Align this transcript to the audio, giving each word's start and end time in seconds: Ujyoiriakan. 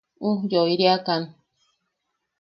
Ujyoiriakan. 0.29 1.23